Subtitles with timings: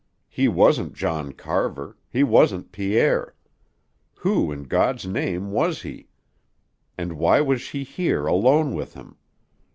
[0.29, 3.35] He wasn't John Carver, he wasn't Pierre.
[4.21, 6.07] Who, in God's name, was he?
[6.97, 9.17] And why was she here alone with him?